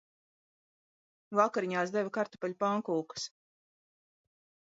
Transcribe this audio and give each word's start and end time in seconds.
Vakariņās 1.39 1.93
deva 1.97 2.13
kartupeļu 2.17 2.59
pankūkas. 2.65 3.27